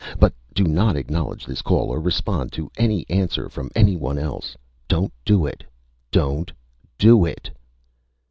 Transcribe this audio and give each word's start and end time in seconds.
But 0.19 0.33
do 0.55 0.63
not 0.63 0.95
acknowledge 0.95 1.45
this 1.45 1.61
call 1.61 1.91
or 1.91 1.99
respond 2.01 2.51
to 2.53 2.71
any 2.75 3.07
answer 3.07 3.49
from 3.49 3.69
anyone 3.75 4.17
else! 4.17 4.57
Don't 4.87 5.13
do 5.25 5.45
it! 5.45 5.63
Don't 6.09 6.51
do 6.97 7.23
it! 7.23 7.51